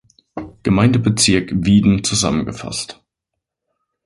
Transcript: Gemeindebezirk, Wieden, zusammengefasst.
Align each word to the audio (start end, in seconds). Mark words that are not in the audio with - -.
Gemeindebezirk, 0.63 1.51
Wieden, 1.63 2.01
zusammengefasst. 2.03 2.99